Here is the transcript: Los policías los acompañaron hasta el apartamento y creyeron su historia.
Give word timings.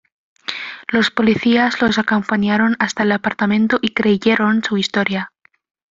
Los 0.87 1.11
policías 1.11 1.79
los 1.79 1.99
acompañaron 1.99 2.75
hasta 2.79 3.03
el 3.03 3.11
apartamento 3.11 3.77
y 3.83 3.89
creyeron 3.93 4.63
su 4.63 4.77
historia. 4.79 5.31